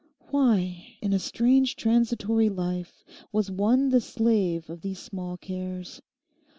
[0.31, 6.01] Why, in a strange transitory life was one the slave of these small cares?